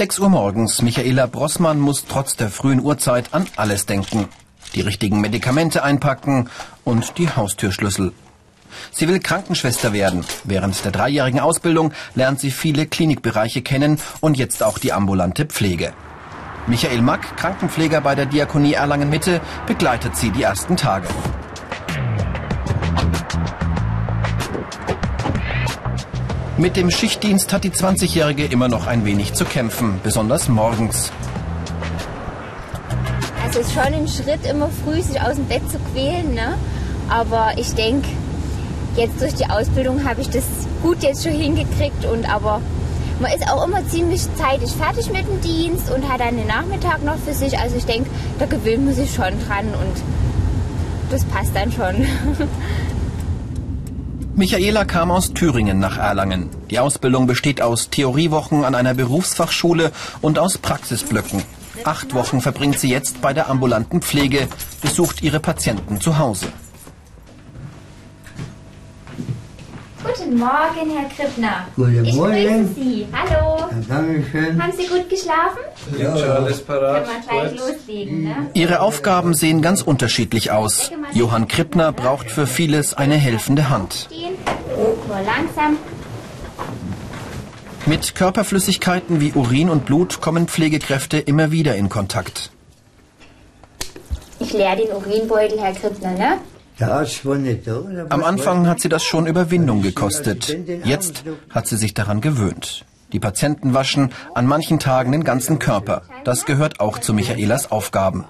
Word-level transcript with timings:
6 0.00 0.18
Uhr 0.20 0.30
morgens. 0.30 0.80
Michaela 0.80 1.26
Brossmann 1.26 1.78
muss 1.78 2.06
trotz 2.06 2.34
der 2.34 2.48
frühen 2.48 2.80
Uhrzeit 2.80 3.34
an 3.34 3.46
alles 3.56 3.84
denken. 3.84 4.28
Die 4.74 4.80
richtigen 4.80 5.20
Medikamente 5.20 5.82
einpacken 5.82 6.48
und 6.84 7.18
die 7.18 7.28
Haustürschlüssel. 7.28 8.14
Sie 8.92 9.08
will 9.08 9.20
Krankenschwester 9.20 9.92
werden. 9.92 10.24
Während 10.44 10.82
der 10.86 10.92
dreijährigen 10.92 11.38
Ausbildung 11.38 11.92
lernt 12.14 12.40
sie 12.40 12.50
viele 12.50 12.86
Klinikbereiche 12.86 13.60
kennen 13.60 14.00
und 14.20 14.38
jetzt 14.38 14.62
auch 14.62 14.78
die 14.78 14.94
ambulante 14.94 15.44
Pflege. 15.44 15.92
Michael 16.66 17.02
Mack, 17.02 17.36
Krankenpfleger 17.36 18.00
bei 18.00 18.14
der 18.14 18.24
Diakonie 18.24 18.72
Erlangen-Mitte, 18.72 19.42
begleitet 19.66 20.16
sie 20.16 20.30
die 20.30 20.44
ersten 20.44 20.78
Tage. 20.78 21.08
Mit 26.60 26.76
dem 26.76 26.90
Schichtdienst 26.90 27.54
hat 27.54 27.64
die 27.64 27.70
20-Jährige 27.70 28.44
immer 28.44 28.68
noch 28.68 28.86
ein 28.86 29.06
wenig 29.06 29.32
zu 29.32 29.46
kämpfen, 29.46 29.98
besonders 30.02 30.50
morgens. 30.50 31.10
Also 33.42 33.60
es 33.60 33.68
ist 33.68 33.72
schon 33.72 33.94
ein 33.94 34.06
Schritt, 34.06 34.44
immer 34.44 34.68
früh 34.84 35.00
sich 35.00 35.18
aus 35.22 35.36
dem 35.36 35.46
Bett 35.46 35.62
zu 35.70 35.78
quälen, 35.90 36.34
ne? 36.34 36.58
aber 37.08 37.52
ich 37.56 37.72
denke, 37.72 38.08
jetzt 38.94 39.22
durch 39.22 39.34
die 39.36 39.46
Ausbildung 39.46 40.06
habe 40.06 40.20
ich 40.20 40.28
das 40.28 40.44
gut 40.82 41.02
jetzt 41.02 41.22
schon 41.22 41.32
hingekriegt 41.32 42.04
und 42.04 42.30
aber 42.30 42.60
man 43.20 43.32
ist 43.32 43.50
auch 43.50 43.66
immer 43.66 43.88
ziemlich 43.88 44.20
zeitig 44.36 44.70
fertig 44.72 45.10
mit 45.10 45.26
dem 45.26 45.40
Dienst 45.40 45.90
und 45.90 46.12
hat 46.12 46.20
dann 46.20 46.36
den 46.36 46.46
Nachmittag 46.46 47.02
noch 47.02 47.16
für 47.16 47.32
sich. 47.32 47.58
Also 47.58 47.76
ich 47.76 47.86
denke, 47.86 48.10
da 48.38 48.44
gewöhnt 48.44 48.84
man 48.84 48.94
sich 48.94 49.14
schon 49.14 49.32
dran 49.48 49.68
und 49.68 50.02
das 51.10 51.24
passt 51.24 51.56
dann 51.56 51.72
schon. 51.72 52.06
Michaela 54.40 54.86
kam 54.86 55.10
aus 55.10 55.34
Thüringen 55.34 55.80
nach 55.80 55.98
Erlangen. 55.98 56.48
Die 56.70 56.78
Ausbildung 56.78 57.26
besteht 57.26 57.60
aus 57.60 57.90
Theoriewochen 57.90 58.64
an 58.64 58.74
einer 58.74 58.94
Berufsfachschule 58.94 59.92
und 60.22 60.38
aus 60.38 60.56
Praxisblöcken. 60.56 61.42
Acht 61.84 62.14
Wochen 62.14 62.40
verbringt 62.40 62.78
sie 62.78 62.88
jetzt 62.88 63.20
bei 63.20 63.34
der 63.34 63.50
ambulanten 63.50 64.00
Pflege, 64.00 64.48
besucht 64.80 65.20
ihre 65.20 65.40
Patienten 65.40 66.00
zu 66.00 66.16
Hause. 66.16 66.46
Guten 70.30 70.42
Morgen, 70.42 70.90
Herr 70.96 71.08
Krippner. 71.08 71.66
Guten 71.74 72.04
ich 72.04 72.14
Morgen. 72.14 72.74
grüße 72.74 72.74
Sie. 72.74 73.06
Hallo. 73.12 73.58
Ja, 73.58 73.68
Dankeschön. 73.88 74.62
Haben 74.62 74.72
Sie 74.76 74.86
gut 74.86 75.10
geschlafen? 75.10 75.58
Ja, 75.98 76.12
alles 76.12 76.60
parat. 76.62 77.04
Können 77.04 77.16
wir 77.26 77.50
gleich 77.50 77.58
loslegen, 77.58 78.22
ne? 78.22 78.36
Ihre 78.54 78.78
Aufgaben 78.78 79.34
sehen 79.34 79.60
ganz 79.60 79.82
unterschiedlich 79.82 80.52
aus. 80.52 80.92
Johann 81.14 81.48
Krippner 81.48 81.90
braucht 81.90 82.30
für 82.30 82.46
vieles 82.46 82.94
eine 82.94 83.16
helfende 83.16 83.70
Hand. 83.70 84.08
Nur 84.76 85.16
langsam. 85.16 85.78
Mit 87.86 88.14
Körperflüssigkeiten 88.14 89.20
wie 89.20 89.32
Urin 89.32 89.68
und 89.68 89.84
Blut 89.84 90.20
kommen 90.20 90.46
Pflegekräfte 90.46 91.18
immer 91.18 91.50
wieder 91.50 91.74
in 91.74 91.88
Kontakt. 91.88 92.52
Ich 94.38 94.52
leere 94.52 94.76
den 94.76 94.92
Urinbeutel, 94.92 95.58
Herr 95.58 95.72
Krippner, 95.72 96.12
ne? 96.12 96.38
Am? 96.82 98.24
Anfang 98.24 98.66
hat 98.66 98.80
sie 98.80 98.88
das 98.88 99.04
schon 99.04 99.26
Überwindung 99.26 99.82
gekostet. 99.82 100.56
Jetzt 100.84 101.24
hat 101.50 101.66
sie 101.66 101.76
sich 101.76 101.94
daran 101.94 102.20
gewöhnt. 102.20 102.84
Die 103.12 103.20
Patienten 103.20 103.74
waschen 103.74 104.12
an 104.34 104.46
manchen 104.46 104.78
Tagen 104.78 105.12
den 105.12 105.24
ganzen 105.24 105.58
Körper. 105.58 106.02
Das 106.24 106.46
gehört 106.46 106.80
auch 106.80 106.98
zu 106.98 107.12
Michaelas 107.12 107.70
Aufgaben. 107.70 108.24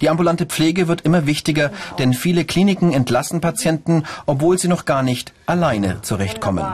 Die 0.00 0.08
ambulante 0.08 0.46
Pflege 0.46 0.88
wird 0.88 1.02
immer 1.02 1.26
wichtiger, 1.26 1.70
denn 1.98 2.14
viele 2.14 2.44
Kliniken 2.44 2.92
entlassen 2.92 3.40
Patienten, 3.40 4.04
obwohl 4.26 4.58
sie 4.58 4.68
noch 4.68 4.86
gar 4.86 5.02
nicht 5.02 5.34
alleine 5.46 6.00
zurechtkommen. 6.02 6.64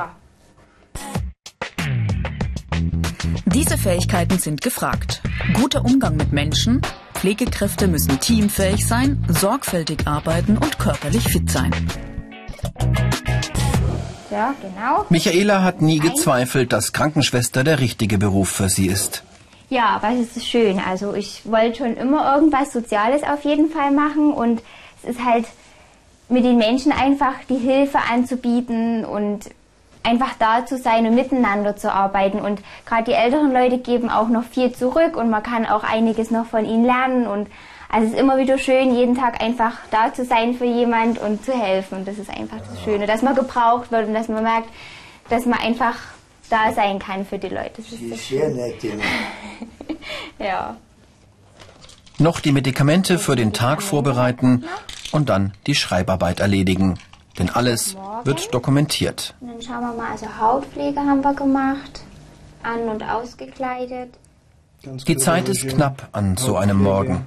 Diese 3.47 3.79
Fähigkeiten 3.79 4.39
sind 4.39 4.61
gefragt. 4.61 5.23
Guter 5.55 5.85
Umgang 5.85 6.17
mit 6.17 6.33
Menschen, 6.33 6.83
Pflegekräfte 7.17 7.89
müssen 7.89 8.21
teamfähig 8.21 8.87
sein, 8.87 9.25
sorgfältig 9.29 10.07
arbeiten 10.07 10.59
und 10.59 10.79
körperlich 10.79 11.25
fit 11.25 11.51
sein. 11.51 11.73
Ja, 14.31 14.55
genau. 14.61 15.07
Michaela 15.09 15.63
hat 15.63 15.81
nie 15.81 15.99
gezweifelt, 15.99 16.73
dass 16.73 16.93
Krankenschwester 16.93 17.65
der 17.65 17.81
richtige 17.81 18.19
Beruf 18.19 18.51
für 18.51 18.69
sie 18.69 18.89
ist. 18.89 19.23
Ja, 19.71 19.87
aber 19.97 20.11
es 20.13 20.37
ist 20.37 20.47
schön. 20.47 20.79
Also 20.79 21.15
ich 21.15 21.41
wollte 21.45 21.79
schon 21.79 21.97
immer 21.97 22.35
irgendwas 22.35 22.73
Soziales 22.73 23.23
auf 23.23 23.45
jeden 23.45 23.71
Fall 23.71 23.93
machen 23.93 24.33
und 24.33 24.61
es 25.03 25.17
ist 25.17 25.25
halt 25.25 25.47
mit 26.29 26.45
den 26.45 26.59
Menschen 26.59 26.93
einfach 26.93 27.35
die 27.49 27.57
Hilfe 27.57 27.99
anzubieten 28.13 29.05
und 29.07 29.51
einfach 30.07 30.35
da 30.39 30.65
zu 30.65 30.79
sein 30.79 31.07
und 31.07 31.15
miteinander 31.15 31.77
zu 31.77 31.93
arbeiten. 31.93 32.39
Und 32.39 32.63
gerade 32.87 33.05
die 33.05 33.13
älteren 33.13 33.53
Leute 33.53 33.79
geben 33.79 34.09
auch 34.09 34.29
noch 34.29 34.45
viel 34.45 34.73
zurück 34.73 35.17
und 35.17 35.29
man 35.29 35.43
kann 35.43 35.67
auch 35.67 35.83
einiges 35.83 36.31
noch 36.31 36.47
von 36.47 36.65
ihnen 36.65 36.85
lernen. 36.85 37.27
Und 37.27 37.49
also 37.89 38.07
es 38.07 38.15
ist 38.15 38.21
immer 38.21 38.39
wieder 38.39 38.59
schön, 38.59 38.95
jeden 38.95 39.17
Tag 39.17 39.43
einfach 39.43 39.73
da 39.91 40.15
zu 40.15 40.25
sein 40.25 40.55
für 40.55 40.65
jemand 40.65 41.19
und 41.19 41.45
zu 41.45 41.53
helfen. 41.53 41.99
Und 41.99 42.09
das 42.09 42.19
ist 42.19 42.31
einfach 42.31 42.59
das 42.59 42.83
Schöne, 42.85 43.07
dass 43.07 43.23
man 43.23 43.35
gebraucht 43.35 43.91
wird 43.91 44.07
und 44.07 44.15
dass 44.15 44.29
man 44.29 44.43
merkt, 44.43 44.69
dass 45.29 45.45
man 45.45 45.59
einfach 45.59 45.97
da 46.49 46.73
sein 46.73 46.99
kann 47.01 47.27
für 47.27 47.39
die 47.39 47.49
Leute. 47.49 47.83
Das 47.83 47.91
das 47.91 48.01
ist 48.01 48.29
sehr 48.29 48.49
nett. 48.49 48.77
Ja. 50.39 50.77
Noch 52.19 52.41
die 52.41 52.53
Medikamente 52.53 53.19
für 53.19 53.37
den 53.37 53.53
Tag 53.53 53.83
vorbereiten 53.83 54.65
und 55.13 55.29
dann 55.29 55.53
die 55.67 55.75
Schreibarbeit 55.75 56.41
erledigen. 56.41 56.99
Denn 57.39 57.51
alles 57.51 57.97
wird 58.25 58.53
dokumentiert. 58.55 59.35
Und 59.41 59.49
dann 59.49 59.63
schauen 59.63 59.81
wir 59.81 59.95
mal, 59.95 60.13
also 60.13 60.27
Hautpflege 60.41 61.01
haben 61.01 61.23
wir 61.23 61.35
gemacht, 61.35 62.03
an- 62.63 62.89
und 62.89 63.03
ausgekleidet. 63.03 64.11
Die 65.07 65.17
Zeit 65.17 65.49
ist 65.49 65.67
knapp 65.69 66.09
an 66.13 66.37
so 66.37 66.57
einem 66.57 66.83
Morgen. 66.83 67.27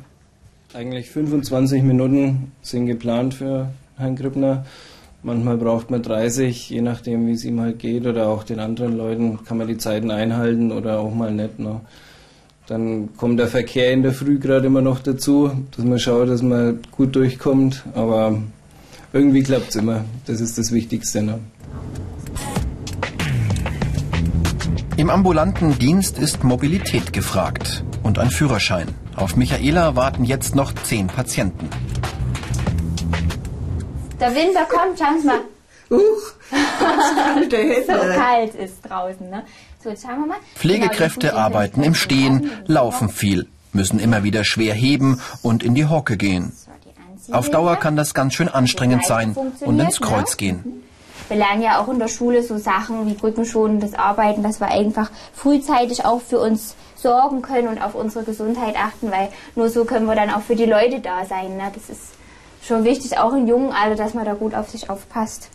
Eigentlich 0.74 1.10
25 1.10 1.84
Minuten 1.84 2.52
sind 2.62 2.86
geplant 2.86 3.34
für 3.34 3.70
Herrn 3.98 4.16
Krippner. 4.16 4.66
Manchmal 5.22 5.58
braucht 5.58 5.92
man 5.92 6.02
30, 6.02 6.70
je 6.70 6.82
nachdem, 6.82 7.28
wie 7.28 7.34
es 7.34 7.44
ihm 7.44 7.60
halt 7.60 7.80
geht. 7.80 8.06
Oder 8.06 8.28
auch 8.28 8.44
den 8.44 8.60
anderen 8.60 8.96
Leuten 8.96 9.44
kann 9.44 9.58
man 9.58 9.68
die 9.68 9.78
Zeiten 9.78 10.12
einhalten 10.12 10.72
oder 10.72 11.00
auch 11.00 11.14
mal 11.14 11.32
nicht. 11.32 11.60
Ne? 11.60 11.82
Dann 12.68 13.10
kommt 13.18 13.40
der 13.40 13.48
Verkehr 13.48 13.92
in 13.92 14.04
der 14.04 14.14
Früh 14.14 14.40
gerade 14.40 14.68
immer 14.68 14.82
noch 14.82 15.00
dazu, 15.00 15.52
dass 15.76 15.84
man 15.84 16.00
schaut, 16.00 16.30
dass 16.30 16.42
man 16.42 16.80
gut 16.92 17.16
durchkommt. 17.16 17.84
Aber 17.96 18.42
irgendwie 19.14 19.44
klappt 19.44 19.70
es 19.70 19.76
immer. 19.76 20.06
Das 20.26 20.42
ist 20.42 20.58
das 20.58 20.72
Wichtigste. 20.72 21.22
Ne? 21.22 21.40
Im 24.98 25.10
ambulanten 25.10 25.80
Dienst 25.80 26.18
ist 26.20 26.44
Mobilität 26.44 27.14
gefragt 27.14 27.84
und 28.04 28.20
ein 28.20 28.30
Führerschein. 28.30 28.90
Auf 29.16 29.36
Michaela 29.36 29.96
warten 29.96 30.26
jetzt 30.26 30.56
noch 30.56 30.74
zehn 30.74 31.08
Patienten. 31.08 31.70
Der 34.20 34.36
Winter 34.36 34.66
kommt, 34.66 35.00
schauen 35.00 35.22
Sie 35.22 35.28
mal. 35.28 35.40
Huch, 35.90 36.34
der 37.50 37.84
So 37.88 38.20
kalt 38.20 38.56
ist 38.56 38.82
draußen, 38.82 39.30
ne? 39.30 39.44
So, 39.82 39.90
jetzt 39.90 40.04
schauen 40.04 40.20
wir 40.20 40.28
mal. 40.28 40.38
Pflegekräfte 40.56 41.30
Genau, 41.30 41.40
arbeiten 41.40 41.82
im 41.84 41.96
Stehen, 41.96 42.52
laufen 42.66 43.10
viel, 43.10 43.48
müssen 43.72 44.00
immer 44.00 44.24
wieder 44.24 44.44
schwer 44.44 44.74
heben 44.74 45.22
und 45.42 45.64
in 45.64 45.74
die 45.74 45.86
Hocke 45.86 46.18
gehen. 46.18 46.52
Auf 47.32 47.50
Dauer 47.50 47.76
kann 47.78 47.96
das 47.96 48.14
ganz 48.14 48.34
schön 48.34 48.50
anstrengend 48.50 49.06
sein 49.06 49.36
und 49.62 49.80
ins 49.80 50.00
Kreuz 50.00 50.38
gehen. 50.38 50.84
Wir 51.28 51.38
lernen 51.38 51.62
ja 51.62 51.80
auch 51.80 51.88
in 51.90 52.00
der 52.00 52.08
Schule 52.08 52.42
so 52.42 52.58
Sachen 52.58 53.06
wie 53.06 53.14
brückenschonendes 53.14 53.94
Arbeiten, 53.94 54.42
dass 54.42 54.60
wir 54.60 54.68
einfach 54.68 55.12
frühzeitig 55.34 56.04
auch 56.04 56.22
für 56.22 56.40
uns 56.40 56.76
sorgen 56.96 57.44
können 57.44 57.68
und 57.68 57.80
auf 57.80 57.94
unsere 57.94 58.24
Gesundheit 58.24 58.76
achten, 58.76 59.12
weil 59.12 59.30
nur 59.56 59.70
so 59.70 59.86
können 59.86 60.08
wir 60.08 60.16
dann 60.16 60.32
auch 60.32 60.42
für 60.42 60.56
die 60.56 60.66
Leute 60.66 61.00
da 61.00 61.26
sein. 61.26 61.56
Ne? 61.56 61.72
Das 61.74 61.90
ist 61.90 62.02
schon 62.64 62.84
wichtig, 62.84 63.20
auch 63.20 63.34
im 63.34 63.48
jungen 63.48 63.72
Alter, 63.72 63.96
dass 63.96 64.16
man 64.16 64.26
da 64.26 64.34
gut 64.34 64.56
auf 64.56 64.70
sich 64.70 64.90
aufpasst. 64.90 65.50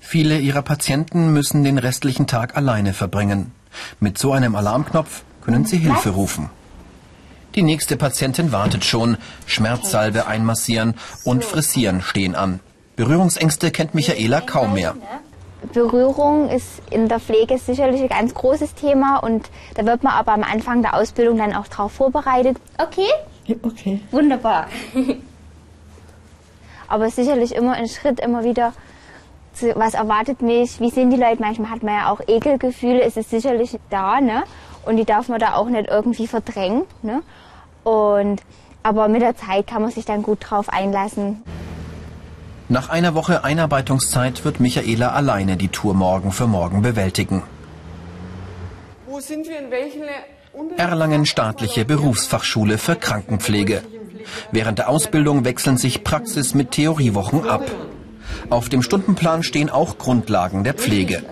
Viele 0.00 0.38
ihrer 0.38 0.62
Patienten 0.62 1.32
müssen 1.32 1.64
den 1.64 1.78
restlichen 1.78 2.26
Tag 2.26 2.56
alleine 2.56 2.92
verbringen. 2.92 3.52
Mit 4.00 4.18
so 4.18 4.32
einem 4.32 4.54
Alarmknopf 4.54 5.22
können 5.42 5.64
sie 5.64 5.78
Hilfe 5.78 6.10
rufen. 6.10 6.50
Die 7.60 7.64
nächste 7.64 7.98
Patientin 7.98 8.52
wartet 8.52 8.86
schon. 8.86 9.18
Schmerzsalbe 9.44 10.26
einmassieren 10.26 10.94
und 11.26 11.44
frisieren 11.44 12.00
stehen 12.00 12.34
an. 12.34 12.58
Berührungsängste 12.96 13.70
kennt 13.70 13.94
Michaela 13.94 14.40
kaum 14.40 14.72
mehr. 14.72 14.94
Berührung 15.74 16.48
ist 16.48 16.80
in 16.88 17.06
der 17.10 17.20
Pflege 17.20 17.58
sicherlich 17.58 18.00
ein 18.00 18.08
ganz 18.08 18.32
großes 18.32 18.76
Thema 18.76 19.18
und 19.18 19.50
da 19.74 19.84
wird 19.84 20.02
man 20.02 20.14
aber 20.14 20.32
am 20.32 20.42
Anfang 20.42 20.80
der 20.80 20.94
Ausbildung 20.94 21.36
dann 21.36 21.52
auch 21.52 21.68
darauf 21.68 21.92
vorbereitet. 21.92 22.56
Okay? 22.78 23.10
Okay. 23.62 24.00
Wunderbar. 24.10 24.68
aber 26.88 27.10
sicherlich 27.10 27.54
immer 27.54 27.74
ein 27.74 27.88
Schritt, 27.88 28.20
immer 28.20 28.42
wieder, 28.42 28.72
zu, 29.52 29.76
was 29.76 29.92
erwartet 29.92 30.40
mich, 30.40 30.80
wie 30.80 30.88
sind 30.88 31.10
die 31.10 31.18
Leute, 31.18 31.42
manchmal 31.42 31.70
hat 31.70 31.82
man 31.82 31.92
ja 31.92 32.10
auch 32.10 32.22
Ekelgefühle, 32.26 33.02
es 33.02 33.18
ist 33.18 33.28
sicherlich 33.28 33.78
da, 33.90 34.22
ne? 34.22 34.44
Und 34.86 34.96
die 34.96 35.04
darf 35.04 35.28
man 35.28 35.38
da 35.38 35.56
auch 35.56 35.68
nicht 35.68 35.90
irgendwie 35.90 36.26
verdrängen, 36.26 36.84
ne? 37.02 37.20
Und, 37.84 38.40
aber 38.82 39.08
mit 39.08 39.22
der 39.22 39.36
Zeit 39.36 39.66
kann 39.66 39.82
man 39.82 39.90
sich 39.90 40.04
dann 40.04 40.22
gut 40.22 40.38
drauf 40.48 40.68
einlassen. 40.68 41.42
Nach 42.68 42.88
einer 42.88 43.14
Woche 43.14 43.42
Einarbeitungszeit 43.42 44.44
wird 44.44 44.60
Michaela 44.60 45.10
alleine 45.10 45.56
die 45.56 45.68
Tour 45.68 45.94
morgen 45.94 46.30
für 46.30 46.46
morgen 46.46 46.82
bewältigen. 46.82 47.42
Wo 49.06 49.18
sind 49.18 49.48
wir 49.48 49.58
in 49.58 49.70
welchen 49.70 50.02
Erlangen 50.76 51.26
staatliche 51.26 51.84
Berufsfachschule 51.84 52.78
für 52.78 52.96
Krankenpflege. 52.96 53.82
Während 54.52 54.78
der 54.78 54.88
Ausbildung 54.88 55.44
wechseln 55.44 55.76
sich 55.78 56.04
Praxis 56.04 56.54
mit 56.54 56.72
Theoriewochen 56.72 57.48
ab. 57.48 57.64
Auf 58.50 58.68
dem 58.68 58.82
Stundenplan 58.82 59.44
stehen 59.44 59.70
auch 59.70 59.96
Grundlagen 59.96 60.64
der 60.64 60.74
Pflege. 60.74 61.22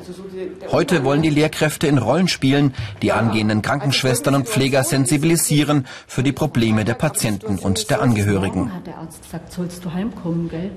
Heute 0.71 1.03
wollen 1.03 1.23
die 1.23 1.31
Lehrkräfte 1.31 1.89
in 1.89 1.99
Rollenspielen 1.99 2.75
die 3.03 3.11
angehenden 3.11 3.61
Krankenschwestern 3.61 4.37
und 4.37 4.49
Pfleger 4.49 4.85
sensibilisieren 4.85 5.87
für 6.07 6.23
die 6.23 6.33
Probleme 6.33 6.85
der 6.85 6.95
Patienten 6.95 7.59
und 7.59 7.91
der 7.91 8.03
Angehörigen. 8.03 8.73
Hat 8.73 8.87
der 8.87 8.99
Arzt 8.99 9.23
gesagt, 9.23 9.53
sollst 9.53 9.85
du 9.85 9.93
heimkommen, 9.93 10.49
gell? 10.49 10.71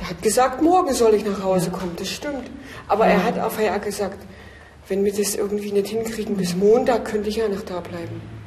Der 0.00 0.10
hat 0.10 0.22
gesagt, 0.22 0.62
morgen 0.62 0.94
soll 0.94 1.14
ich 1.14 1.26
nach 1.26 1.42
Hause 1.42 1.70
kommen, 1.70 1.92
das 1.96 2.08
stimmt. 2.08 2.50
Aber 2.86 3.06
er 3.06 3.22
hat 3.24 3.38
auch 3.38 3.50
vorher 3.50 3.78
gesagt, 3.78 4.18
wenn 4.88 5.04
wir 5.04 5.12
das 5.12 5.34
irgendwie 5.34 5.72
nicht 5.72 5.88
hinkriegen 5.88 6.36
bis 6.36 6.56
Montag, 6.56 7.04
könnte 7.04 7.28
ich 7.28 7.36
ja 7.36 7.48
noch 7.48 7.62
da 7.62 7.80
bleiben. 7.80 8.37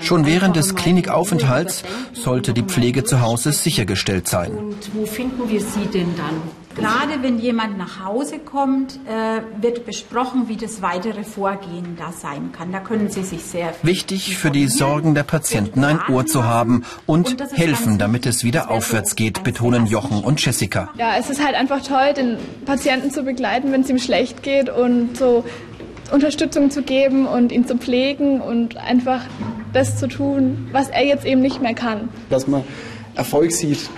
Schon 0.00 0.26
während 0.26 0.56
des 0.56 0.74
Klinikaufenthalts 0.74 1.84
sollte 2.12 2.52
die 2.52 2.62
Pflege 2.62 3.04
zu 3.04 3.20
Hause 3.20 3.52
sichergestellt 3.52 4.28
sein. 4.28 4.52
Und 4.52 4.94
wo 4.94 5.06
finden 5.06 5.48
wir 5.48 5.60
Sie 5.60 5.86
denn 5.92 6.14
dann? 6.16 6.40
Gerade 6.76 7.22
wenn 7.22 7.38
jemand 7.38 7.78
nach 7.78 8.04
Hause 8.04 8.38
kommt, 8.38 9.00
äh, 9.06 9.62
wird 9.62 9.86
besprochen, 9.86 10.48
wie 10.48 10.56
das 10.56 10.82
weitere 10.82 11.24
Vorgehen 11.24 11.96
da 11.98 12.12
sein 12.12 12.52
kann. 12.52 12.70
Da 12.70 12.80
können 12.80 13.08
Sie 13.08 13.22
sich 13.22 13.42
sehr 13.42 13.72
Wichtig 13.82 14.36
für 14.36 14.50
die 14.50 14.68
Sorgen 14.68 15.14
der 15.14 15.22
Patienten 15.22 15.82
ein 15.84 16.00
Ohr 16.10 16.26
zu 16.26 16.44
haben 16.44 16.84
und 17.06 17.36
helfen, 17.54 17.98
damit 17.98 18.26
es 18.26 18.44
wieder 18.44 18.70
aufwärts 18.70 19.16
geht, 19.16 19.42
betonen 19.42 19.86
Jochen 19.86 20.22
und 20.22 20.44
Jessica. 20.44 20.90
Ja, 20.98 21.16
es 21.18 21.30
ist 21.30 21.42
halt 21.42 21.54
einfach 21.54 21.82
toll, 21.82 22.12
den 22.14 22.36
Patienten 22.66 23.10
zu 23.10 23.22
begleiten, 23.22 23.72
wenn 23.72 23.80
es 23.80 23.88
ihm 23.88 23.98
schlecht 23.98 24.42
geht 24.42 24.68
und 24.68 25.16
so 25.16 25.44
Unterstützung 26.12 26.70
zu 26.70 26.82
geben 26.82 27.26
und 27.26 27.52
ihn 27.52 27.66
zu 27.66 27.76
pflegen 27.78 28.40
und 28.40 28.76
einfach 28.76 29.22
das 29.76 29.98
zu 29.98 30.08
tun, 30.08 30.68
was 30.72 30.88
er 30.88 31.04
jetzt 31.04 31.26
eben 31.26 31.42
nicht 31.42 31.60
mehr 31.60 31.74
kann. 31.74 32.08
Dass 32.30 32.46
man 32.46 32.64
Erfolg 33.14 33.52
sieht 33.52 33.90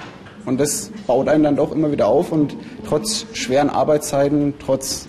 und 0.44 0.58
das 0.58 0.90
baut 1.06 1.28
einen 1.28 1.44
dann 1.44 1.56
doch 1.56 1.72
immer 1.72 1.92
wieder 1.92 2.08
auf 2.08 2.32
und 2.32 2.56
trotz 2.86 3.26
schweren 3.32 3.70
Arbeitszeiten, 3.70 4.54
trotz 4.58 5.06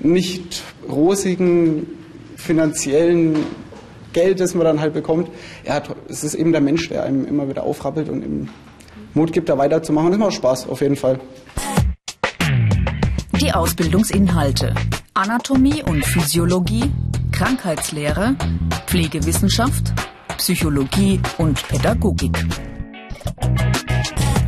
nicht 0.00 0.62
rosigen 0.88 1.86
finanziellen 2.36 3.36
Geld, 4.12 4.40
das 4.40 4.54
man 4.54 4.64
dann 4.64 4.80
halt 4.80 4.94
bekommt, 4.94 5.28
ja, 5.66 5.82
es 6.08 6.24
ist 6.24 6.34
eben 6.34 6.52
der 6.52 6.60
Mensch, 6.60 6.88
der 6.88 7.04
einem 7.04 7.26
immer 7.26 7.48
wieder 7.48 7.64
aufrappelt 7.64 8.08
und 8.08 8.22
eben 8.22 8.48
Mut 9.14 9.32
gibt, 9.32 9.48
da 9.48 9.58
weiterzumachen. 9.58 10.10
Das 10.10 10.18
macht 10.18 10.32
Spaß, 10.34 10.68
auf 10.68 10.80
jeden 10.80 10.96
Fall. 10.96 11.20
Die 13.40 13.52
Ausbildungsinhalte. 13.52 14.74
Anatomie 15.14 15.82
und 15.82 16.04
Physiologie, 16.04 16.90
Krankheitslehre, 17.38 18.34
Pflegewissenschaft, 18.86 19.92
Psychologie 20.38 21.20
und 21.38 21.68
Pädagogik. 21.68 22.36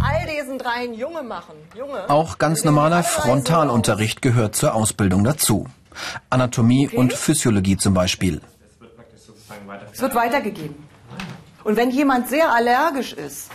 All 0.01 0.27
diesen 0.27 0.59
dreien 0.59 0.95
Junge 0.95 1.23
machen. 1.23 1.55
Junge. 1.79 2.11
Auch 2.11 2.39
ganz 2.39 2.65
normaler 2.65 3.05
Frontalunterricht 3.05 4.23
gehört 4.23 4.57
zur 4.57 4.75
Ausbildung 4.75 5.23
dazu. 5.23 5.69
Anatomie 6.31 6.89
okay. 6.89 6.97
und 6.97 7.13
Physiologie 7.13 7.77
zum 7.77 7.95
Beispiel. 7.95 8.41
Es 9.93 10.03
wird 10.03 10.17
weitergegeben. 10.17 10.75
Und 11.63 11.77
wenn 11.77 11.93
jemand 11.93 12.29
sehr 12.29 12.53
allergisch 12.53 13.13
ist, 13.13 13.53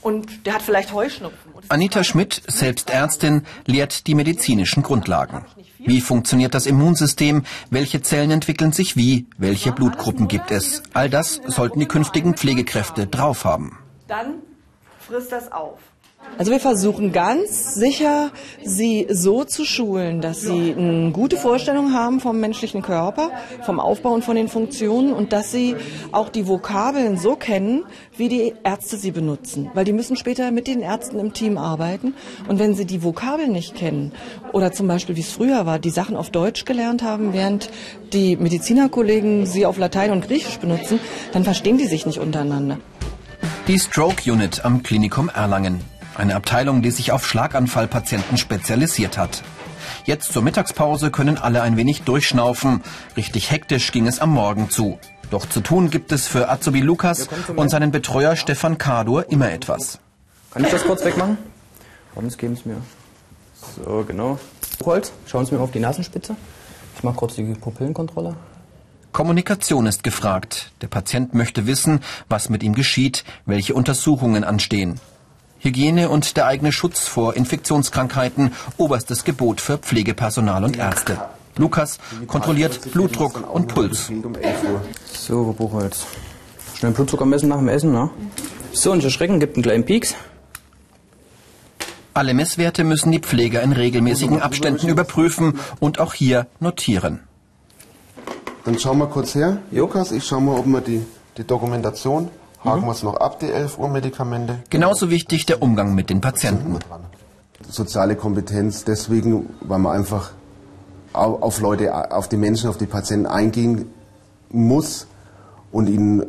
und 0.00 0.46
der 0.46 0.54
hat 0.54 0.62
vielleicht 0.62 0.94
Heuschnupfen. 0.94 1.52
Anita 1.68 2.02
Schmidt, 2.02 2.42
selbst 2.46 2.88
Ärztin, 2.88 3.46
lehrt 3.66 4.06
die 4.06 4.14
medizinischen 4.14 4.82
Grundlagen. 4.82 5.44
Wie 5.86 6.00
funktioniert 6.00 6.54
das 6.54 6.66
Immunsystem? 6.66 7.44
Welche 7.70 8.02
Zellen 8.02 8.30
entwickeln 8.30 8.72
sich 8.72 8.96
wie? 8.96 9.26
Welche 9.36 9.72
Blutgruppen 9.72 10.28
gibt 10.28 10.50
es? 10.50 10.82
All 10.94 11.10
das 11.10 11.40
sollten 11.46 11.80
die 11.80 11.86
künftigen 11.86 12.34
Pflegekräfte 12.34 13.06
drauf 13.06 13.44
haben. 13.44 13.78
Dann 14.08 14.36
frisst 14.98 15.32
das 15.32 15.52
auf. 15.52 15.78
Also 16.36 16.50
wir 16.50 16.58
versuchen 16.58 17.12
ganz 17.12 17.74
sicher, 17.74 18.32
sie 18.64 19.06
so 19.08 19.44
zu 19.44 19.64
schulen, 19.64 20.20
dass 20.20 20.40
sie 20.40 20.74
eine 20.76 21.12
gute 21.12 21.36
Vorstellung 21.36 21.92
haben 21.92 22.18
vom 22.18 22.40
menschlichen 22.40 22.82
Körper, 22.82 23.30
vom 23.62 23.78
Aufbau 23.78 24.12
und 24.12 24.24
von 24.24 24.34
den 24.34 24.48
Funktionen 24.48 25.12
und 25.12 25.32
dass 25.32 25.52
sie 25.52 25.76
auch 26.10 26.28
die 26.28 26.48
Vokabeln 26.48 27.18
so 27.18 27.36
kennen, 27.36 27.84
wie 28.16 28.28
die 28.28 28.52
Ärzte 28.64 28.96
sie 28.96 29.12
benutzen. 29.12 29.70
Weil 29.74 29.84
die 29.84 29.92
müssen 29.92 30.16
später 30.16 30.50
mit 30.50 30.66
den 30.66 30.80
Ärzten 30.80 31.20
im 31.20 31.34
Team 31.34 31.56
arbeiten. 31.56 32.14
Und 32.48 32.58
wenn 32.58 32.74
sie 32.74 32.84
die 32.84 33.04
Vokabeln 33.04 33.52
nicht 33.52 33.76
kennen 33.76 34.12
oder 34.52 34.72
zum 34.72 34.88
Beispiel, 34.88 35.14
wie 35.14 35.20
es 35.20 35.30
früher 35.30 35.66
war, 35.66 35.78
die 35.78 35.90
Sachen 35.90 36.16
auf 36.16 36.30
Deutsch 36.30 36.64
gelernt 36.64 37.04
haben, 37.04 37.32
während 37.32 37.70
die 38.12 38.36
Medizinerkollegen 38.36 39.46
sie 39.46 39.66
auf 39.66 39.78
Latein 39.78 40.10
und 40.10 40.26
Griechisch 40.26 40.58
benutzen, 40.58 40.98
dann 41.32 41.44
verstehen 41.44 41.78
die 41.78 41.86
sich 41.86 42.06
nicht 42.06 42.18
untereinander. 42.18 42.78
Die 43.68 43.78
Stroke 43.78 44.30
Unit 44.30 44.64
am 44.64 44.82
Klinikum 44.82 45.28
Erlangen. 45.28 45.93
Eine 46.14 46.36
Abteilung, 46.36 46.82
die 46.82 46.90
sich 46.90 47.10
auf 47.12 47.26
Schlaganfallpatienten 47.26 48.38
spezialisiert 48.38 49.18
hat. 49.18 49.42
Jetzt 50.04 50.32
zur 50.32 50.42
Mittagspause 50.42 51.10
können 51.10 51.38
alle 51.38 51.62
ein 51.62 51.76
wenig 51.76 52.02
durchschnaufen. 52.02 52.82
Richtig 53.16 53.50
hektisch 53.50 53.90
ging 53.90 54.06
es 54.06 54.20
am 54.20 54.30
Morgen 54.30 54.70
zu. 54.70 54.98
Doch 55.30 55.48
zu 55.48 55.60
tun 55.60 55.90
gibt 55.90 56.12
es 56.12 56.28
für 56.28 56.48
Azubi 56.48 56.80
Lukas 56.80 57.28
und 57.56 57.68
seinen 57.68 57.90
Betreuer 57.90 58.36
Stefan 58.36 58.78
Kadur 58.78 59.30
immer 59.30 59.50
etwas. 59.50 59.98
Kann 60.52 60.64
ich 60.64 60.70
das 60.70 60.84
kurz 60.84 61.04
wegmachen? 61.04 61.38
Komm, 62.14 62.26
es 62.26 62.38
geben 62.38 62.54
es 62.54 62.64
mir. 62.64 62.76
So, 63.84 64.04
genau. 64.06 64.38
Buchholz, 64.78 65.10
schauen 65.26 65.46
Sie 65.46 65.54
mir 65.54 65.60
auf 65.60 65.72
die 65.72 65.80
Nasenspitze. 65.80 66.36
Ich 66.96 67.02
mache 67.02 67.16
kurz 67.16 67.34
die 67.34 67.42
Pupillenkontrolle. 67.42 68.36
Kommunikation 69.10 69.86
ist 69.86 70.04
gefragt. 70.04 70.72
Der 70.80 70.88
Patient 70.88 71.34
möchte 71.34 71.66
wissen, 71.66 72.00
was 72.28 72.50
mit 72.50 72.62
ihm 72.62 72.74
geschieht, 72.74 73.24
welche 73.46 73.74
Untersuchungen 73.74 74.44
anstehen. 74.44 75.00
Hygiene 75.64 76.10
und 76.10 76.36
der 76.36 76.46
eigene 76.46 76.72
Schutz 76.72 77.00
vor 77.08 77.34
Infektionskrankheiten 77.34 78.52
oberstes 78.76 79.24
Gebot 79.24 79.62
für 79.62 79.78
Pflegepersonal 79.78 80.62
und 80.62 80.76
Ärzte. 80.76 81.18
Lukas 81.56 81.98
kontrolliert 82.26 82.92
Blutdruck 82.92 83.48
und 83.50 83.68
Puls. 83.68 84.10
So, 85.10 85.54
Buchholz. 85.56 86.04
Schnell 86.74 86.92
Blutzucker 86.92 87.24
messen 87.24 87.48
nach 87.48 87.58
dem 87.58 87.68
Essen, 87.68 87.92
ne? 87.92 88.10
So, 88.72 88.92
und 88.92 89.02
erschrecken, 89.02 89.40
gibt 89.40 89.56
einen 89.56 89.62
kleinen 89.62 89.84
Pieks. 89.84 90.14
Alle 92.12 92.34
Messwerte 92.34 92.84
müssen 92.84 93.10
die 93.10 93.20
Pfleger 93.20 93.62
in 93.62 93.72
regelmäßigen 93.72 94.42
Abständen 94.42 94.88
überprüfen 94.88 95.58
und 95.80 95.98
auch 95.98 96.12
hier 96.12 96.46
notieren. 96.60 97.20
Dann 98.64 98.78
schauen 98.78 98.98
wir 98.98 99.06
kurz 99.06 99.34
her. 99.34 99.58
Lukas, 99.70 100.12
ich 100.12 100.26
schau 100.26 100.40
mal, 100.40 100.58
ob 100.58 100.66
wir 100.66 100.80
die, 100.80 101.06
die 101.38 101.44
Dokumentation 101.44 102.28
Haken 102.64 102.80
mhm. 102.80 102.86
wir 102.86 102.92
es 102.92 103.02
noch 103.02 103.16
ab, 103.16 103.40
die 103.40 103.50
11 103.50 103.78
Uhr 103.78 103.88
Medikamente. 103.88 104.58
Genauso 104.70 105.10
wichtig 105.10 105.46
der 105.46 105.62
Umgang 105.62 105.94
mit 105.94 106.10
den 106.10 106.20
Patienten. 106.20 106.78
Soziale 107.68 108.16
Kompetenz 108.16 108.84
deswegen, 108.84 109.50
weil 109.60 109.78
man 109.78 109.96
einfach 109.96 110.30
auf 111.12 111.60
Leute, 111.60 112.12
auf 112.12 112.28
die 112.28 112.36
Menschen, 112.36 112.68
auf 112.68 112.76
die 112.76 112.86
Patienten 112.86 113.26
eingehen 113.26 113.86
muss 114.50 115.06
und 115.70 115.88
ihnen 115.88 116.24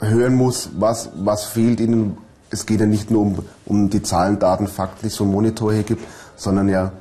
hören 0.00 0.34
muss, 0.34 0.70
was, 0.78 1.10
was 1.16 1.44
fehlt 1.44 1.80
ihnen. 1.80 2.18
Es 2.50 2.66
geht 2.66 2.80
ja 2.80 2.86
nicht 2.86 3.10
nur 3.10 3.22
um, 3.22 3.38
um 3.66 3.90
die 3.90 4.02
Zahlen, 4.02 4.38
Daten, 4.38 4.66
Fakten, 4.66 5.06
die 5.06 5.10
so 5.10 5.24
ein 5.24 5.30
Monitor 5.30 5.72
hier 5.72 5.82
gibt, 5.82 6.02
sondern 6.36 6.68
ja 6.68 6.92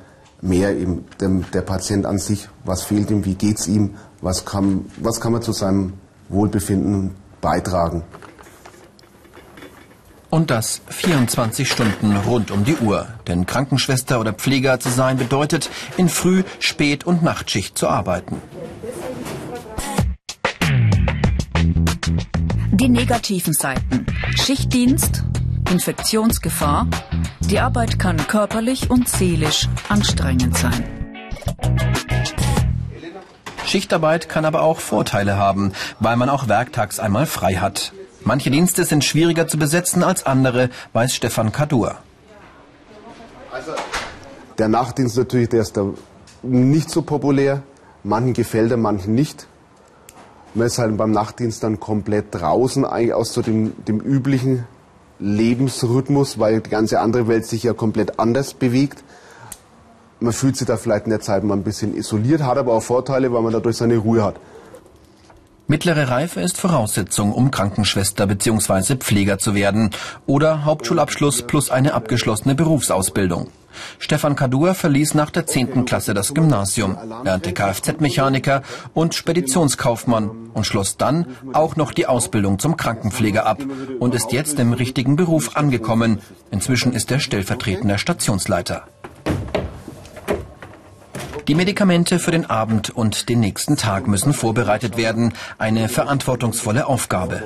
mehr 0.42 0.76
eben 0.76 1.06
der, 1.20 1.30
der 1.54 1.62
Patient 1.62 2.06
an 2.06 2.20
sich. 2.20 2.50
Was 2.66 2.84
fehlt 2.84 3.10
ihm, 3.10 3.26
wie 3.26 3.36
geht 3.36 3.60
es 3.60 3.68
ihm, 3.68 3.96
was 4.22 4.46
kann, 4.46 4.86
was 4.98 5.22
kann 5.22 5.32
man 5.32 5.42
zu 5.42 5.54
seinem 5.54 5.94
Wohlbefinden 6.30 7.16
beitragen. 7.42 8.04
Und 10.30 10.52
das 10.52 10.82
24 10.90 11.70
Stunden 11.70 12.16
rund 12.18 12.52
um 12.52 12.66
die 12.66 12.76
Uhr. 12.76 13.08
Denn 13.28 13.46
Krankenschwester 13.46 14.20
oder 14.20 14.34
Pfleger 14.34 14.80
zu 14.80 14.90
sein 14.90 15.18
bedeutet, 15.18 15.70
in 15.96 16.10
Früh-, 16.10 16.44
Spät- 16.60 17.06
und 17.06 17.24
Nachtschicht 17.24 17.78
zu 17.78 17.88
arbeiten. 17.88 18.42
Die 22.72 22.90
negativen 22.90 23.54
Seiten. 23.54 24.06
Schichtdienst, 24.36 25.24
Infektionsgefahr. 25.72 26.88
Die 27.40 27.60
Arbeit 27.60 27.98
kann 27.98 28.18
körperlich 28.28 28.90
und 28.90 29.08
seelisch 29.10 29.68
anstrengend 29.90 30.58
sein. 30.58 30.84
Schichtarbeit 33.66 34.30
kann 34.30 34.46
aber 34.46 34.62
auch 34.62 34.80
Vorteile 34.80 35.38
haben, 35.38 35.74
weil 36.00 36.16
man 36.18 36.30
auch 36.30 36.48
werktags 36.48 37.00
einmal 37.00 37.26
frei 37.26 37.56
hat. 37.56 37.92
Manche 38.24 38.52
Dienste 38.52 38.84
sind 38.84 39.04
schwieriger 39.04 39.48
zu 39.48 39.58
besetzen 39.58 40.04
als 40.04 40.26
andere, 40.26 40.70
weiß 40.94 41.14
Stefan 41.16 41.52
Kadur. 41.52 41.96
Also 43.52 43.72
der 44.58 44.68
Nachtdienst 44.68 45.18
natürlich, 45.18 45.50
der 45.50 45.62
ist 45.62 45.78
da 45.78 45.86
nicht 46.44 46.90
so 46.90 47.02
populär. 47.02 47.64
Manchen 48.04 48.34
gefällt 48.34 48.72
er, 48.72 48.78
manchen 48.78 49.16
nicht. 49.16 49.48
Man 50.54 50.68
ist 50.68 50.78
halt 50.78 50.98
beim 50.98 51.12
Nachtdienst 51.12 51.64
dann 51.64 51.80
komplett 51.80 52.28
draußen 52.32 52.86
eigentlich 52.86 53.14
aus 53.14 53.34
so 53.34 53.42
dem, 53.42 53.74
dem 53.86 54.00
üblichen 54.00 54.66
Lebensrhythmus, 55.20 56.40
weil 56.40 56.62
die 56.62 56.70
ganze 56.70 57.00
andere 57.00 57.28
Welt 57.28 57.46
sich 57.46 57.64
ja 57.64 57.74
komplett 57.74 58.20
anders 58.20 58.54
bewegt. 58.54 59.04
man 60.20 60.34
fühlt 60.34 60.58
sich 60.58 60.68
da 60.68 60.78
vielleicht 60.78 61.06
in 61.06 61.12
der 61.12 61.22
Zeit 61.22 61.44
mal 61.44 61.54
ein 61.54 61.64
bisschen 61.64 61.96
isoliert, 61.96 62.42
hat 62.42 62.58
aber 62.58 62.74
auch 62.74 62.84
Vorteile, 62.84 63.32
weil 63.32 63.42
man 63.42 63.54
dadurch 63.54 63.78
seine 63.78 63.98
Ruhe 63.98 64.24
hat. 64.24 64.36
Mittlere 65.70 66.08
Reife 66.08 66.40
ist 66.40 66.58
Voraussetzung, 66.58 67.34
um 67.34 67.52
Krankenschwester 67.52 68.26
bzw. 68.26 68.96
Pfleger 68.96 69.38
zu 69.38 69.54
werden 69.54 69.90
oder 70.26 70.64
Hauptschulabschluss 70.64 71.42
plus 71.42 71.70
eine 71.70 71.94
abgeschlossene 71.94 72.56
Berufsausbildung. 72.56 73.52
Stefan 74.00 74.38
Kadur 74.38 74.76
verließ 74.76 75.14
nach 75.14 75.30
der 75.30 75.46
10. 75.46 75.84
Klasse 75.84 76.14
das 76.14 76.34
Gymnasium, 76.34 76.98
lernte 77.26 77.52
Kfz-Mechaniker 77.52 78.64
und 78.94 79.14
Speditionskaufmann 79.14 80.52
und 80.54 80.66
schloss 80.66 80.96
dann 80.96 81.28
auch 81.52 81.76
noch 81.76 81.92
die 81.92 82.08
Ausbildung 82.08 82.60
zum 82.60 82.78
Krankenpfleger 82.78 83.46
ab 83.46 83.60
und 84.00 84.16
ist 84.16 84.32
jetzt 84.32 84.60
im 84.60 84.72
richtigen 84.72 85.18
Beruf 85.18 85.58
angekommen. 85.58 86.22
Inzwischen 86.50 86.94
ist 86.94 87.12
er 87.12 87.20
stellvertretender 87.20 87.98
Stationsleiter. 87.98 88.88
Die 91.48 91.56
Medikamente 91.56 92.20
für 92.20 92.32
den 92.32 92.50
Abend 92.50 92.90
und 92.90 93.30
den 93.30 93.40
nächsten 93.40 93.78
Tag 93.78 94.08
müssen 94.08 94.34
vorbereitet 94.34 94.98
werden. 94.98 95.34
Eine 95.58 95.88
verantwortungsvolle 95.88 96.88
Aufgabe. 96.88 97.42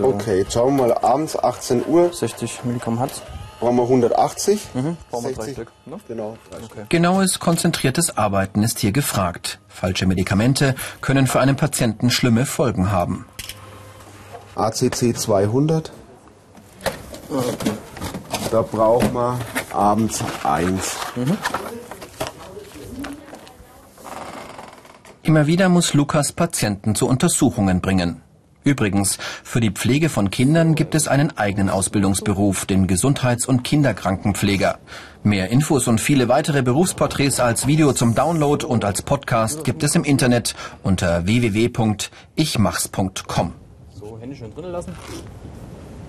Okay, 0.00 0.38
jetzt 0.38 0.52
schauen 0.52 0.76
wir 0.76 0.86
mal 0.86 0.98
abends 0.98 1.36
18 1.36 1.84
Uhr. 1.86 2.12
60 2.12 2.64
Milligramm 2.64 3.00
hat 3.00 3.22
Brauchen 3.58 3.76
wir 3.76 3.82
180? 3.84 4.68
Mhm. 4.74 4.96
Brauchen 5.10 5.24
wir 5.24 5.34
drei 5.34 5.44
60. 5.44 5.54
Stück. 5.54 5.72
Ne? 5.86 5.98
Genau, 6.06 6.36
Okay. 6.52 6.84
Genaues, 6.90 7.38
konzentriertes 7.40 8.16
Arbeiten 8.18 8.62
ist 8.62 8.78
hier 8.80 8.92
gefragt. 8.92 9.60
Falsche 9.66 10.06
Medikamente 10.06 10.74
können 11.00 11.26
für 11.26 11.40
einen 11.40 11.56
Patienten 11.56 12.10
schlimme 12.10 12.44
Folgen 12.44 12.92
haben. 12.92 13.26
ACC 14.54 15.16
200. 15.16 15.90
Da 18.50 18.62
braucht 18.62 19.12
man 19.12 19.40
abends 19.76 20.24
eins. 20.42 20.96
Immer 25.22 25.46
wieder 25.46 25.68
muss 25.68 25.94
Lukas 25.94 26.32
Patienten 26.32 26.94
zu 26.94 27.06
Untersuchungen 27.06 27.80
bringen. 27.80 28.22
Übrigens, 28.66 29.16
für 29.44 29.60
die 29.60 29.70
Pflege 29.70 30.08
von 30.08 30.30
Kindern 30.30 30.74
gibt 30.74 30.96
es 30.96 31.06
einen 31.06 31.38
eigenen 31.38 31.70
Ausbildungsberuf, 31.70 32.66
den 32.66 32.88
Gesundheits- 32.88 33.46
und 33.46 33.62
Kinderkrankenpfleger. 33.62 34.80
Mehr 35.22 35.50
Infos 35.50 35.86
und 35.86 36.00
viele 36.00 36.28
weitere 36.28 36.62
Berufsporträts 36.62 37.38
als 37.38 37.68
Video 37.68 37.92
zum 37.92 38.16
Download 38.16 38.66
und 38.66 38.84
als 38.84 39.02
Podcast 39.02 39.62
gibt 39.62 39.84
es 39.84 39.94
im 39.94 40.02
Internet 40.02 40.56
unter 40.82 41.26
www.ichmachs.com. 41.26 43.52
So, 43.94 44.18
Hände 44.20 44.34
schön 44.34 44.52
drinnen 44.52 44.72
lassen. 44.72 44.92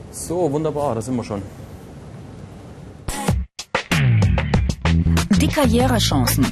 So, 0.10 0.52
wunderbar, 0.52 0.96
da 0.96 1.02
sind 1.02 1.16
wir 1.16 1.24
schon. 1.24 1.44
Die 5.40 5.48
Karrierechancen. 5.48 6.52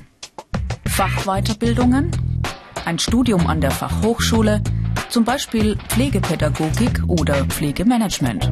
Fachweiterbildungen, 0.86 2.12
ein 2.86 3.00
Studium 3.00 3.48
an 3.48 3.60
der 3.60 3.72
Fachhochschule, 3.72 4.62
zum 5.10 5.25
Beispiel 5.25 5.75
Pflegepädagogik 5.89 7.01
oder 7.08 7.46
Pflegemanagement. 7.46 8.51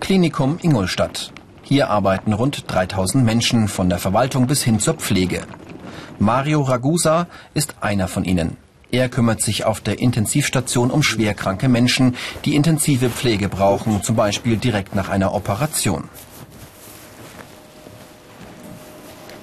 Klinikum 0.00 0.58
Ingolstadt. 0.62 1.32
Hier 1.62 1.90
arbeiten 1.90 2.32
rund 2.32 2.64
3000 2.66 3.26
Menschen 3.26 3.68
von 3.68 3.90
der 3.90 3.98
Verwaltung 3.98 4.46
bis 4.46 4.62
hin 4.62 4.80
zur 4.80 4.94
Pflege. 4.94 5.42
Mario 6.18 6.62
Ragusa 6.62 7.26
ist 7.52 7.74
einer 7.82 8.08
von 8.08 8.24
ihnen. 8.24 8.56
Er 8.90 9.10
kümmert 9.10 9.42
sich 9.42 9.64
auf 9.64 9.80
der 9.80 10.00
Intensivstation 10.00 10.90
um 10.90 11.02
schwerkranke 11.02 11.68
Menschen, 11.68 12.16
die 12.46 12.56
intensive 12.56 13.10
Pflege 13.10 13.50
brauchen, 13.50 14.02
zum 14.02 14.16
Beispiel 14.16 14.56
direkt 14.56 14.94
nach 14.94 15.10
einer 15.10 15.34
Operation. 15.34 16.08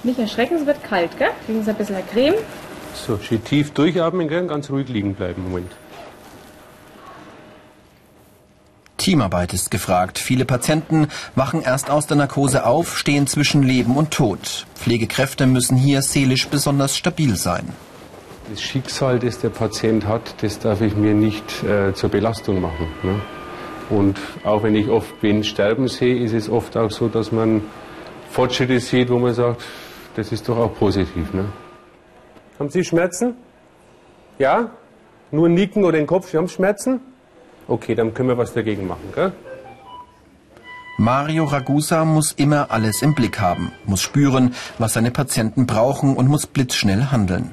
Nicht 0.07 0.19
erschrecken, 0.19 0.55
es 0.55 0.65
wird 0.65 0.81
kalt, 0.85 1.17
gell? 1.17 1.31
Kriegen 1.45 1.65
Sie 1.65 1.69
ein 1.69 1.75
bisschen 1.75 1.97
Creme. 2.13 2.35
So, 2.93 3.19
schön 3.21 3.43
tief 3.43 3.71
durchatmen, 3.71 4.29
gell? 4.29 4.47
ganz 4.47 4.69
ruhig 4.69 4.87
liegen 4.87 5.15
bleiben. 5.15 5.43
Moment. 5.43 5.69
Teamarbeit 8.95 9.51
ist 9.51 9.69
gefragt. 9.69 10.17
Viele 10.17 10.45
Patienten 10.45 11.09
wachen 11.35 11.61
erst 11.61 11.89
aus 11.89 12.07
der 12.07 12.15
Narkose 12.15 12.65
auf, 12.65 12.97
stehen 12.97 13.27
zwischen 13.27 13.63
Leben 13.63 13.97
und 13.97 14.11
Tod. 14.11 14.65
Pflegekräfte 14.75 15.45
müssen 15.45 15.75
hier 15.75 16.01
seelisch 16.01 16.47
besonders 16.47 16.95
stabil 16.95 17.35
sein. 17.35 17.67
Das 18.49 18.61
Schicksal, 18.61 19.19
das 19.19 19.39
der 19.39 19.49
Patient 19.49 20.07
hat, 20.07 20.41
das 20.41 20.57
darf 20.57 20.79
ich 20.79 20.95
mir 20.95 21.15
nicht 21.15 21.65
äh, 21.65 21.93
zur 21.93 22.09
Belastung 22.09 22.61
machen. 22.61 22.87
Ne? 23.03 23.21
Und 23.89 24.17
auch 24.45 24.63
wenn 24.63 24.75
ich 24.75 24.87
oft 24.87 25.15
wen 25.19 25.43
sterben 25.43 25.89
sehe, 25.89 26.17
ist 26.17 26.31
es 26.31 26.47
oft 26.47 26.77
auch 26.77 26.91
so, 26.91 27.09
dass 27.09 27.33
man 27.33 27.61
Fortschritte 28.29 28.79
sieht, 28.79 29.09
wo 29.09 29.19
man 29.19 29.33
sagt, 29.33 29.61
das 30.17 30.31
ist 30.31 30.49
doch 30.49 30.57
auch 30.57 30.73
positiv. 30.73 31.33
Ne? 31.33 31.45
Haben 32.59 32.69
Sie 32.69 32.83
Schmerzen? 32.83 33.35
Ja? 34.39 34.71
Nur 35.31 35.47
nicken 35.47 35.83
oder 35.83 35.97
den 35.97 36.07
Kopf, 36.07 36.29
Sie 36.29 36.37
haben 36.37 36.49
Schmerzen? 36.49 36.99
Okay, 37.67 37.95
dann 37.95 38.13
können 38.13 38.29
wir 38.29 38.37
was 38.37 38.53
dagegen 38.53 38.87
machen. 38.87 39.11
Gell? 39.13 39.31
Mario 40.97 41.43
Ragusa 41.43 42.05
muss 42.05 42.31
immer 42.31 42.71
alles 42.71 43.03
im 43.03 43.13
Blick 43.13 43.39
haben, 43.39 43.71
muss 43.85 44.01
spüren, 44.01 44.55
was 44.79 44.93
seine 44.93 45.11
Patienten 45.11 45.67
brauchen 45.67 46.15
und 46.15 46.27
muss 46.27 46.47
blitzschnell 46.47 47.11
handeln. 47.11 47.51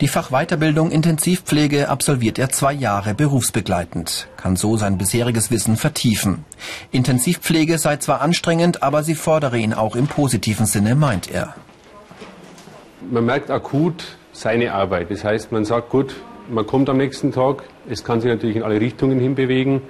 Die 0.00 0.06
Fachweiterbildung 0.06 0.92
Intensivpflege 0.92 1.88
absolviert 1.88 2.38
er 2.38 2.50
zwei 2.50 2.72
Jahre 2.72 3.14
berufsbegleitend, 3.14 4.28
kann 4.36 4.54
so 4.54 4.76
sein 4.76 4.96
bisheriges 4.96 5.50
Wissen 5.50 5.76
vertiefen. 5.76 6.44
Intensivpflege 6.92 7.78
sei 7.78 7.96
zwar 7.96 8.20
anstrengend, 8.20 8.84
aber 8.84 9.02
sie 9.02 9.16
fordere 9.16 9.58
ihn 9.58 9.74
auch 9.74 9.96
im 9.96 10.06
positiven 10.06 10.66
Sinne, 10.66 10.94
meint 10.94 11.28
er. 11.28 11.56
Man 13.10 13.24
merkt 13.24 13.50
akut 13.50 14.04
seine 14.32 14.72
Arbeit. 14.72 15.10
Das 15.10 15.24
heißt, 15.24 15.50
man 15.50 15.64
sagt, 15.64 15.90
gut, 15.90 16.14
man 16.48 16.64
kommt 16.64 16.88
am 16.88 16.96
nächsten 16.96 17.32
Tag, 17.32 17.64
es 17.90 18.04
kann 18.04 18.20
sich 18.20 18.30
natürlich 18.30 18.54
in 18.54 18.62
alle 18.62 18.80
Richtungen 18.80 19.18
hinbewegen, 19.18 19.82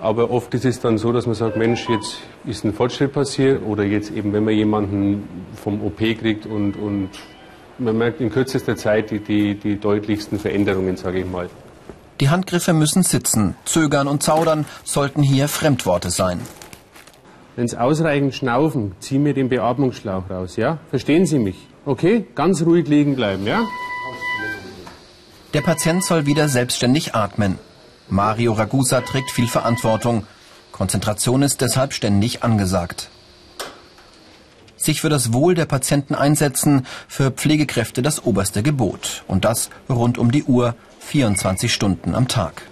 aber 0.00 0.32
oft 0.32 0.52
ist 0.54 0.64
es 0.64 0.80
dann 0.80 0.98
so, 0.98 1.12
dass 1.12 1.26
man 1.26 1.36
sagt, 1.36 1.56
Mensch, 1.56 1.88
jetzt 1.88 2.18
ist 2.44 2.64
ein 2.64 2.74
Fortschritt 2.74 3.12
passiert 3.12 3.62
oder 3.64 3.84
jetzt 3.84 4.10
eben, 4.10 4.32
wenn 4.32 4.44
man 4.44 4.54
jemanden 4.54 5.28
vom 5.54 5.80
OP 5.80 5.98
kriegt 5.98 6.44
und, 6.44 6.74
und 6.74 7.10
man 7.78 7.96
merkt 7.96 8.20
in 8.20 8.30
kürzester 8.30 8.76
Zeit 8.76 9.10
die, 9.10 9.20
die, 9.20 9.54
die 9.54 9.78
deutlichsten 9.78 10.38
Veränderungen, 10.38 10.96
sage 10.96 11.20
ich 11.20 11.26
mal. 11.26 11.48
Die 12.20 12.28
Handgriffe 12.28 12.72
müssen 12.72 13.02
sitzen, 13.02 13.56
zögern 13.64 14.06
und 14.06 14.22
zaudern 14.22 14.66
sollten 14.84 15.22
hier 15.22 15.48
Fremdworte 15.48 16.10
sein. 16.10 16.40
Wenn 17.56 17.68
Sie 17.68 17.78
ausreichend 17.78 18.34
schnaufen, 18.34 18.94
ziehen 19.00 19.24
wir 19.24 19.34
den 19.34 19.48
Beatmungsschlauch 19.48 20.28
raus, 20.30 20.56
ja? 20.56 20.78
Verstehen 20.90 21.26
Sie 21.26 21.38
mich? 21.38 21.68
Okay? 21.84 22.26
Ganz 22.34 22.62
ruhig 22.62 22.88
liegen 22.88 23.16
bleiben, 23.16 23.46
ja? 23.46 23.62
Der 25.54 25.60
Patient 25.60 26.04
soll 26.04 26.26
wieder 26.26 26.48
selbstständig 26.48 27.14
atmen. 27.14 27.58
Mario 28.08 28.52
Ragusa 28.52 29.00
trägt 29.02 29.30
viel 29.30 29.46
Verantwortung. 29.46 30.26
Konzentration 30.72 31.42
ist 31.42 31.60
deshalb 31.60 31.92
ständig 31.92 32.42
angesagt. 32.42 33.08
Sich 34.84 35.00
für 35.00 35.08
das 35.08 35.32
Wohl 35.32 35.54
der 35.54 35.64
Patienten 35.64 36.14
einsetzen, 36.14 36.84
für 37.08 37.30
Pflegekräfte 37.30 38.02
das 38.02 38.22
oberste 38.26 38.62
Gebot. 38.62 39.24
Und 39.26 39.46
das 39.46 39.70
rund 39.88 40.18
um 40.18 40.30
die 40.30 40.44
Uhr, 40.44 40.74
24 41.00 41.72
Stunden 41.72 42.14
am 42.14 42.28
Tag. 42.28 42.64